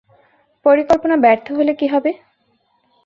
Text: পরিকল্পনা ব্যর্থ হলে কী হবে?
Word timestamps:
পরিকল্পনা 0.65 1.15
ব্যর্থ 1.17 1.47
হলে 1.51 1.73
কী 1.75 1.87
হবে? 1.87 2.11